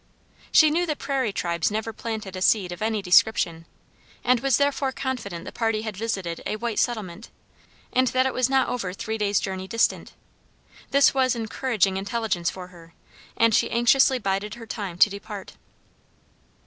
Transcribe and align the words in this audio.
She 0.51 0.71
knew 0.71 0.87
the 0.87 0.95
prairie 0.95 1.31
tribes 1.31 1.69
never 1.69 1.93
planted 1.93 2.35
a 2.35 2.41
seed 2.41 2.71
of 2.71 2.81
any 2.81 3.03
description, 3.03 3.67
and 4.23 4.39
was 4.39 4.57
therefore 4.57 4.91
confident 4.91 5.45
the 5.45 5.51
party 5.51 5.83
had 5.83 5.95
visited 5.95 6.41
a 6.47 6.55
white 6.55 6.79
settlement, 6.79 7.29
and 7.93 8.07
that 8.07 8.25
it 8.25 8.33
was 8.33 8.49
not 8.49 8.67
over 8.67 8.93
three 8.93 9.19
days' 9.19 9.39
journey 9.39 9.67
distant. 9.67 10.13
This 10.89 11.13
was 11.13 11.35
encouraging 11.35 11.97
intelligence 11.97 12.49
for 12.49 12.69
her, 12.69 12.95
and 13.37 13.53
she 13.53 13.69
anxiously 13.69 14.17
bided 14.17 14.55
her 14.55 14.65
time 14.65 14.97
to 14.97 15.07
depart. 15.07 15.53